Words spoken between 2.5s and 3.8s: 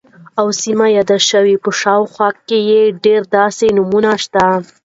یې ډیر داسې